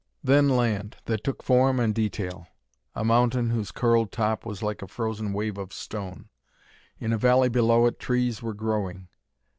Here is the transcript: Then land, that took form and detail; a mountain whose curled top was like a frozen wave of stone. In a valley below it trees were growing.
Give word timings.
Then 0.23 0.49
land, 0.49 0.97
that 1.05 1.23
took 1.23 1.43
form 1.43 1.79
and 1.79 1.93
detail; 1.93 2.47
a 2.95 3.05
mountain 3.05 3.51
whose 3.51 3.69
curled 3.69 4.11
top 4.11 4.47
was 4.47 4.63
like 4.63 4.81
a 4.81 4.87
frozen 4.87 5.31
wave 5.31 5.59
of 5.59 5.71
stone. 5.71 6.27
In 6.99 7.13
a 7.13 7.19
valley 7.19 7.49
below 7.49 7.85
it 7.85 7.99
trees 7.99 8.41
were 8.41 8.55
growing. 8.55 9.09